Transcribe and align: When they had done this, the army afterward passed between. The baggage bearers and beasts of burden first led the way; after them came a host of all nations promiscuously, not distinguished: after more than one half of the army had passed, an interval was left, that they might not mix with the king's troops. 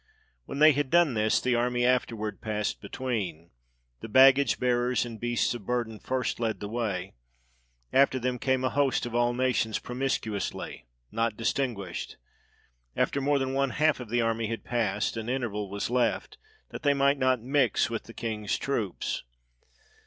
When 0.45 0.57
they 0.57 0.71
had 0.71 0.89
done 0.89 1.13
this, 1.13 1.39
the 1.39 1.53
army 1.53 1.85
afterward 1.85 2.41
passed 2.41 2.81
between. 2.81 3.51
The 3.99 4.09
baggage 4.09 4.59
bearers 4.59 5.05
and 5.05 5.19
beasts 5.19 5.53
of 5.53 5.67
burden 5.67 5.99
first 5.99 6.39
led 6.39 6.59
the 6.59 6.67
way; 6.67 7.13
after 7.93 8.17
them 8.17 8.39
came 8.39 8.63
a 8.63 8.71
host 8.71 9.05
of 9.05 9.13
all 9.13 9.31
nations 9.35 9.77
promiscuously, 9.77 10.87
not 11.11 11.37
distinguished: 11.37 12.17
after 12.97 13.21
more 13.21 13.37
than 13.37 13.53
one 13.53 13.69
half 13.69 13.99
of 13.99 14.09
the 14.09 14.21
army 14.21 14.47
had 14.47 14.63
passed, 14.63 15.17
an 15.17 15.29
interval 15.29 15.69
was 15.69 15.91
left, 15.91 16.39
that 16.71 16.81
they 16.81 16.95
might 16.95 17.19
not 17.19 17.39
mix 17.39 17.91
with 17.91 18.05
the 18.05 18.13
king's 18.15 18.57
troops. 18.57 19.21